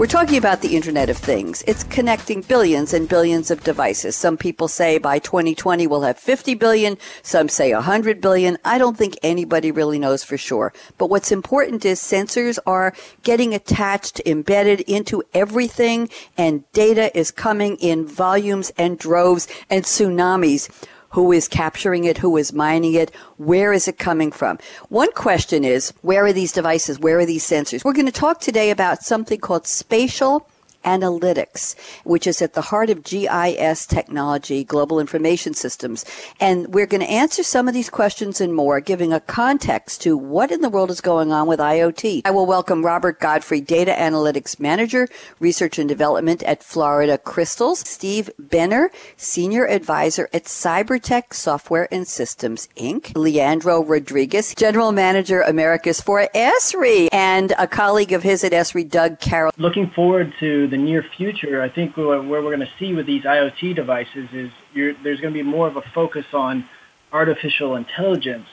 We're 0.00 0.06
talking 0.06 0.38
about 0.38 0.62
the 0.62 0.76
Internet 0.76 1.10
of 1.10 1.18
Things. 1.18 1.62
It's 1.66 1.84
connecting 1.84 2.40
billions 2.40 2.94
and 2.94 3.06
billions 3.06 3.50
of 3.50 3.62
devices. 3.62 4.16
Some 4.16 4.38
people 4.38 4.66
say 4.66 4.96
by 4.96 5.18
2020 5.18 5.86
we'll 5.86 6.00
have 6.00 6.18
50 6.18 6.54
billion. 6.54 6.96
Some 7.22 7.50
say 7.50 7.74
100 7.74 8.18
billion. 8.18 8.56
I 8.64 8.78
don't 8.78 8.96
think 8.96 9.18
anybody 9.22 9.70
really 9.70 9.98
knows 9.98 10.24
for 10.24 10.38
sure. 10.38 10.72
But 10.96 11.10
what's 11.10 11.30
important 11.30 11.84
is 11.84 12.00
sensors 12.00 12.58
are 12.64 12.94
getting 13.24 13.52
attached, 13.52 14.22
embedded 14.24 14.80
into 14.88 15.22
everything, 15.34 16.08
and 16.38 16.64
data 16.72 17.14
is 17.14 17.30
coming 17.30 17.76
in 17.76 18.06
volumes 18.06 18.72
and 18.78 18.98
droves 18.98 19.48
and 19.68 19.84
tsunamis 19.84 20.70
who 21.10 21.32
is 21.32 21.48
capturing 21.48 22.04
it, 22.04 22.18
who 22.18 22.36
is 22.36 22.52
mining 22.52 22.94
it, 22.94 23.14
where 23.36 23.72
is 23.72 23.88
it 23.88 23.98
coming 23.98 24.32
from? 24.32 24.58
One 24.88 25.12
question 25.12 25.64
is, 25.64 25.92
where 26.02 26.24
are 26.24 26.32
these 26.32 26.52
devices? 26.52 26.98
Where 26.98 27.18
are 27.18 27.26
these 27.26 27.46
sensors? 27.46 27.84
We're 27.84 27.92
going 27.92 28.06
to 28.06 28.12
talk 28.12 28.40
today 28.40 28.70
about 28.70 29.02
something 29.02 29.40
called 29.40 29.66
spatial 29.66 30.48
analytics, 30.84 31.74
which 32.04 32.26
is 32.26 32.42
at 32.42 32.54
the 32.54 32.62
heart 32.62 32.90
of 32.90 33.04
GIS 33.04 33.86
technology, 33.86 34.64
global 34.64 35.00
information 35.00 35.54
systems. 35.54 36.04
And 36.40 36.72
we're 36.72 36.86
going 36.86 37.02
to 37.02 37.10
answer 37.10 37.42
some 37.42 37.68
of 37.68 37.74
these 37.74 37.90
questions 37.90 38.40
and 38.40 38.54
more, 38.54 38.80
giving 38.80 39.12
a 39.12 39.20
context 39.20 40.02
to 40.02 40.16
what 40.16 40.50
in 40.50 40.60
the 40.60 40.68
world 40.68 40.90
is 40.90 41.00
going 41.00 41.32
on 41.32 41.46
with 41.46 41.60
IoT. 41.60 42.22
I 42.24 42.30
will 42.30 42.46
welcome 42.46 42.84
Robert 42.84 43.20
Godfrey, 43.20 43.60
Data 43.60 43.92
Analytics 43.92 44.58
Manager, 44.58 45.08
Research 45.38 45.78
and 45.78 45.88
Development 45.88 46.42
at 46.44 46.62
Florida 46.62 47.18
Crystals, 47.18 47.80
Steve 47.80 48.30
Benner, 48.38 48.90
Senior 49.16 49.66
Advisor 49.66 50.28
at 50.32 50.44
Cybertech 50.44 51.34
Software 51.34 51.88
and 51.92 52.06
Systems, 52.06 52.68
Inc., 52.76 53.12
Leandro 53.16 53.84
Rodriguez, 53.84 54.54
General 54.54 54.92
Manager 54.92 55.42
Americas 55.42 56.00
for 56.00 56.28
Esri, 56.34 57.08
and 57.12 57.52
a 57.58 57.66
colleague 57.66 58.12
of 58.12 58.22
his 58.22 58.44
at 58.44 58.52
Esri, 58.52 58.88
Doug 58.88 59.20
Carroll. 59.20 59.52
Looking 59.58 59.90
forward 59.90 60.32
to 60.40 60.68
the 60.70 60.76
near 60.76 61.04
future, 61.16 61.62
I 61.62 61.68
think 61.68 61.96
where 61.96 62.22
we're 62.22 62.42
going 62.42 62.60
to 62.60 62.72
see 62.78 62.94
with 62.94 63.06
these 63.06 63.24
IoT 63.24 63.74
devices 63.74 64.28
is 64.32 64.50
there's 64.74 65.20
going 65.20 65.34
to 65.34 65.38
be 65.38 65.42
more 65.42 65.68
of 65.68 65.76
a 65.76 65.82
focus 65.94 66.26
on 66.32 66.68
artificial 67.12 67.76
intelligence 67.76 68.46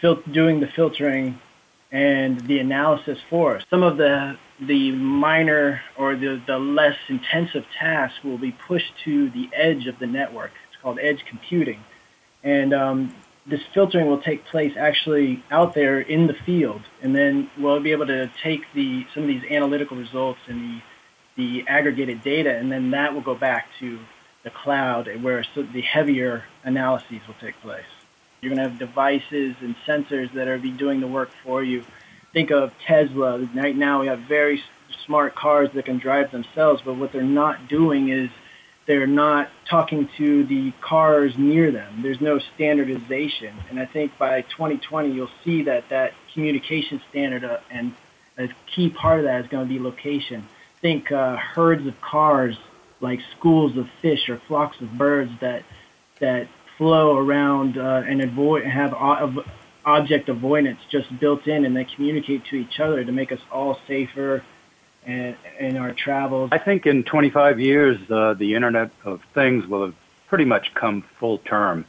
fil- 0.00 0.22
doing 0.32 0.60
the 0.60 0.66
filtering 0.66 1.38
and 1.90 2.40
the 2.46 2.58
analysis 2.58 3.18
for 3.30 3.56
us. 3.56 3.64
Some 3.70 3.82
of 3.82 3.96
the 3.96 4.36
the 4.60 4.90
minor 4.90 5.80
or 5.96 6.16
the, 6.16 6.42
the 6.46 6.58
less 6.58 6.96
intensive 7.08 7.64
tasks 7.78 8.18
will 8.24 8.38
be 8.38 8.50
pushed 8.50 8.92
to 9.04 9.30
the 9.30 9.48
edge 9.54 9.86
of 9.86 9.98
the 10.00 10.06
network. 10.06 10.50
It's 10.68 10.82
called 10.82 10.98
edge 11.00 11.24
computing. 11.28 11.84
And 12.42 12.74
um, 12.74 13.14
this 13.46 13.60
filtering 13.72 14.08
will 14.08 14.20
take 14.20 14.44
place 14.46 14.72
actually 14.76 15.44
out 15.52 15.74
there 15.74 16.00
in 16.00 16.26
the 16.26 16.34
field. 16.44 16.82
And 17.02 17.14
then 17.14 17.50
we'll 17.56 17.80
be 17.80 17.92
able 17.92 18.06
to 18.08 18.30
take 18.42 18.62
the 18.74 19.06
some 19.14 19.22
of 19.22 19.28
these 19.28 19.44
analytical 19.48 19.96
results 19.96 20.40
and 20.48 20.82
the 21.38 21.64
aggregated 21.68 22.22
data, 22.22 22.54
and 22.54 22.70
then 22.70 22.90
that 22.90 23.14
will 23.14 23.22
go 23.22 23.34
back 23.34 23.68
to 23.78 23.98
the 24.42 24.50
cloud 24.50 25.08
where 25.22 25.44
the 25.54 25.80
heavier 25.80 26.44
analyses 26.64 27.20
will 27.26 27.36
take 27.40 27.58
place. 27.62 27.86
You're 28.40 28.54
going 28.54 28.62
to 28.62 28.68
have 28.68 28.78
devices 28.78 29.54
and 29.60 29.74
sensors 29.86 30.32
that 30.34 30.48
are 30.48 30.58
be 30.58 30.72
doing 30.72 31.00
the 31.00 31.06
work 31.06 31.30
for 31.44 31.62
you. 31.62 31.84
Think 32.32 32.50
of 32.50 32.72
Tesla. 32.86 33.38
Right 33.54 33.76
now, 33.76 34.00
we 34.00 34.08
have 34.08 34.20
very 34.20 34.62
smart 35.06 35.36
cars 35.36 35.70
that 35.74 35.84
can 35.84 35.98
drive 35.98 36.32
themselves, 36.32 36.82
but 36.84 36.94
what 36.94 37.12
they're 37.12 37.22
not 37.22 37.68
doing 37.68 38.08
is 38.08 38.30
they're 38.86 39.06
not 39.06 39.48
talking 39.68 40.08
to 40.18 40.44
the 40.44 40.72
cars 40.80 41.36
near 41.38 41.70
them. 41.70 42.02
There's 42.02 42.20
no 42.20 42.40
standardization, 42.54 43.54
and 43.70 43.78
I 43.78 43.86
think 43.86 44.16
by 44.18 44.42
2020 44.42 45.12
you'll 45.12 45.30
see 45.44 45.62
that 45.64 45.88
that 45.90 46.14
communication 46.32 47.00
standard 47.10 47.44
uh, 47.44 47.58
and 47.70 47.94
a 48.38 48.48
key 48.66 48.88
part 48.88 49.18
of 49.18 49.24
that 49.26 49.44
is 49.44 49.48
going 49.48 49.66
to 49.66 49.72
be 49.72 49.78
location 49.78 50.48
think 50.80 51.10
uh, 51.12 51.36
herds 51.36 51.86
of 51.86 52.00
cars, 52.00 52.56
like 53.00 53.20
schools 53.38 53.76
of 53.76 53.86
fish 54.02 54.28
or 54.28 54.40
flocks 54.48 54.80
of 54.80 54.90
birds 54.92 55.30
that 55.40 55.64
that 56.20 56.48
flow 56.76 57.16
around 57.16 57.78
uh, 57.78 58.02
and 58.06 58.20
avoid 58.20 58.64
have 58.64 58.92
o- 58.92 59.44
object 59.84 60.28
avoidance 60.28 60.78
just 60.90 61.06
built 61.18 61.46
in, 61.46 61.64
and 61.64 61.76
they 61.76 61.84
communicate 61.84 62.44
to 62.46 62.56
each 62.56 62.80
other 62.80 63.04
to 63.04 63.12
make 63.12 63.32
us 63.32 63.40
all 63.50 63.78
safer 63.86 64.44
and 65.06 65.36
in 65.58 65.76
our 65.76 65.92
travels. 65.92 66.50
I 66.52 66.58
think 66.58 66.86
in 66.86 67.04
25 67.04 67.60
years, 67.60 67.98
uh, 68.10 68.34
the 68.34 68.54
Internet 68.54 68.90
of 69.04 69.20
Things 69.34 69.66
will 69.66 69.86
have 69.86 69.94
pretty 70.28 70.44
much 70.44 70.74
come 70.74 71.04
full 71.18 71.38
term. 71.38 71.86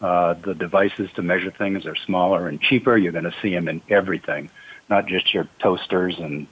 Uh, 0.00 0.34
the 0.44 0.54
devices 0.54 1.08
to 1.14 1.22
measure 1.22 1.50
things 1.50 1.86
are 1.86 1.96
smaller 2.06 2.48
and 2.48 2.60
cheaper. 2.60 2.96
You're 2.96 3.12
going 3.12 3.24
to 3.24 3.34
see 3.40 3.54
them 3.54 3.68
in 3.68 3.80
everything, 3.88 4.50
not 4.90 5.06
just 5.06 5.32
your 5.32 5.48
toasters 5.62 6.16
and 6.18 6.46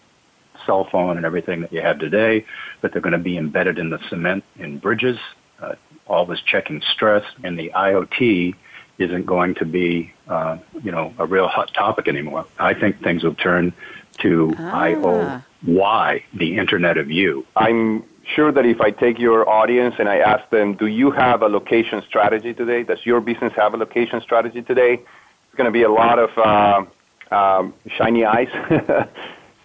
cell 0.66 0.84
phone 0.90 1.16
and 1.16 1.26
everything 1.26 1.60
that 1.62 1.72
you 1.72 1.80
have 1.80 1.98
today, 1.98 2.44
but 2.80 2.92
they're 2.92 3.02
going 3.02 3.12
to 3.12 3.18
be 3.18 3.36
embedded 3.36 3.78
in 3.78 3.90
the 3.90 3.98
cement 4.08 4.44
in 4.58 4.78
bridges, 4.78 5.18
uh, 5.60 5.74
always 6.06 6.40
checking 6.40 6.82
stress, 6.92 7.24
and 7.42 7.58
the 7.58 7.70
IoT 7.74 8.54
isn't 8.98 9.26
going 9.26 9.54
to 9.56 9.64
be, 9.64 10.12
uh, 10.28 10.58
you 10.82 10.92
know, 10.92 11.14
a 11.18 11.26
real 11.26 11.48
hot 11.48 11.72
topic 11.74 12.08
anymore. 12.08 12.46
I 12.58 12.74
think 12.74 13.02
things 13.02 13.22
will 13.22 13.34
turn 13.34 13.72
to 14.18 14.54
ah. 14.58 15.42
IOY, 15.64 16.22
the 16.34 16.58
Internet 16.58 16.98
of 16.98 17.10
You. 17.10 17.46
I'm 17.56 18.04
sure 18.34 18.52
that 18.52 18.64
if 18.64 18.80
I 18.80 18.90
take 18.90 19.18
your 19.18 19.48
audience 19.48 19.96
and 19.98 20.08
I 20.08 20.18
ask 20.18 20.48
them, 20.50 20.74
do 20.74 20.86
you 20.86 21.10
have 21.10 21.42
a 21.42 21.48
location 21.48 22.02
strategy 22.06 22.54
today? 22.54 22.82
Does 22.82 23.04
your 23.04 23.20
business 23.20 23.52
have 23.56 23.74
a 23.74 23.76
location 23.76 24.20
strategy 24.20 24.62
today? 24.62 24.94
It's 24.94 25.56
going 25.56 25.66
to 25.66 25.72
be 25.72 25.82
a 25.82 25.90
lot 25.90 26.18
of 26.18 26.30
uh, 26.38 27.34
um, 27.34 27.74
shiny 27.96 28.24
eyes 28.24 28.48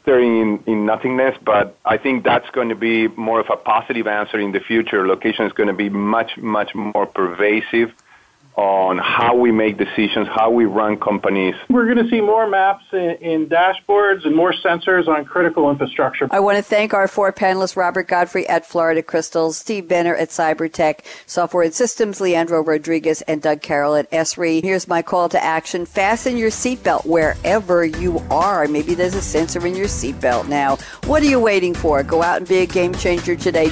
in, 0.08 0.64
in 0.66 0.86
nothingness, 0.86 1.38
but 1.44 1.78
I 1.84 1.98
think 1.98 2.24
that's 2.24 2.50
going 2.52 2.70
to 2.70 2.76
be 2.76 3.08
more 3.10 3.40
of 3.40 3.50
a 3.50 3.58
positive 3.58 4.08
answer 4.08 4.40
in 4.40 4.52
the 4.52 4.60
future. 4.60 5.08
Location 5.08 5.46
is 5.46 5.54
going 5.54 5.68
to 5.68 5.74
be 5.74 5.90
much, 5.90 6.38
much 6.38 6.74
more 6.74 7.06
pervasive 7.06 7.94
on 8.58 8.98
how 8.98 9.36
we 9.36 9.52
make 9.52 9.78
decisions, 9.78 10.28
how 10.28 10.50
we 10.50 10.66
run 10.66 10.98
companies. 11.00 11.54
We're 11.70 11.86
going 11.86 12.04
to 12.04 12.10
see 12.10 12.22
more 12.22 12.50
maps 12.50 12.86
in, 12.92 13.18
in, 13.22 13.48
dashboards 13.48 14.26
and 14.26 14.36
more 14.36 14.52
sensors 14.52 15.08
on 15.08 15.26
critical 15.26 15.70
infrastructure. 15.70 16.28
I 16.32 16.40
want 16.40 16.58
to 16.58 16.64
thank 16.64 16.92
our 16.92 17.08
four 17.08 17.32
panelists 17.32 17.76
Robert 17.76 18.08
Godfrey 18.08 18.50
at 18.50 18.66
Florida 18.66 19.04
Crystals, 19.04 19.58
Steve 19.58 19.88
Benner 19.88 20.16
at 20.16 20.30
Cybertech 20.30 21.02
Software 21.28 21.64
and 21.64 21.74
Systems, 21.74 22.20
Leandro 22.20 22.64
Rodriguez, 22.64 23.22
and 23.24 23.44
Doug 23.44 23.62
Carroll 23.62 23.94
at 23.94 24.10
Esri. 24.10 24.64
Here's 24.64 24.88
my 24.88 25.04
call 25.04 25.30
to 25.30 25.44
action 25.44 25.86
fasten 25.86 26.36
your 26.36 26.50
seatbelt 26.50 27.06
wherever 27.06 27.86
you 27.86 28.20
are. 28.32 28.68
Maybe 28.68 28.96
there's 28.96 29.16
a 29.16 29.22
sensor 29.22 29.68
in 29.68 29.76
your 29.76 29.86
seatbelt 29.88 30.48
now. 30.48 30.78
What 31.06 31.22
are 31.22 31.28
you 31.28 31.40
waiting 31.40 31.76
for? 31.76 32.02
Go 32.02 32.24
out 32.24 32.38
and 32.38 32.48
be 32.48 32.58
a 32.58 32.66
game 32.66 32.96
changer 32.96 33.36
today. 33.36 33.72